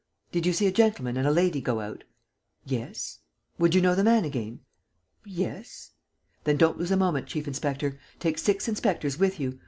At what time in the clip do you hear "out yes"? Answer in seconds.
1.79-3.19